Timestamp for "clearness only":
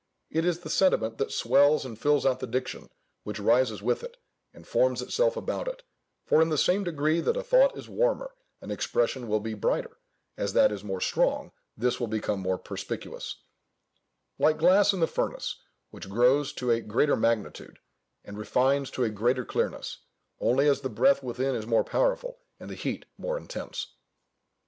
19.45-20.67